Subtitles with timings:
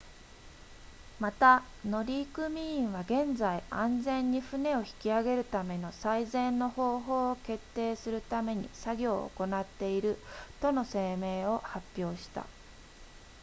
[1.19, 2.03] また乗
[2.33, 10.17] 組員は現在安全に船を引き上げるための最善の方法を決定するために作業を行っている
[10.59, 12.47] との声明を発表した